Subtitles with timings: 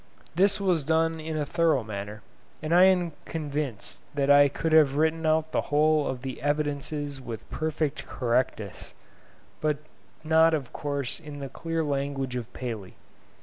[0.33, 2.23] This was done in a thorough manner,
[2.59, 7.21] and I am convinced that I could have written out the whole of the 'Evidences'
[7.21, 8.95] with perfect correctness,
[9.61, 9.77] but
[10.23, 12.95] not of course in the clear language of Paley.